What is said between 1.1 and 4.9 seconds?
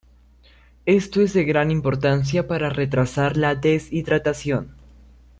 es de gran importancia para retrasar la deshidratación.